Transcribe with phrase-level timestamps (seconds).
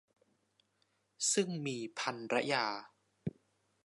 [1.31, 2.65] ซึ่งมีภรรยา